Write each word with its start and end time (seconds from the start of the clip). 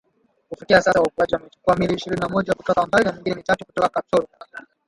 Kufikia 0.49 0.81
sasa 0.81 0.99
waokoaji 1.01 1.35
wamechukua 1.35 1.75
miili 1.75 1.93
ishirini 1.93 2.21
na 2.21 2.29
moja 2.29 2.53
kutoka 2.53 2.85
Mbale 2.85 3.03
na 3.05 3.11
mingine 3.11 3.35
mitatu 3.35 3.65
kutoka 3.65 3.89
Kapchorwa. 3.89 4.29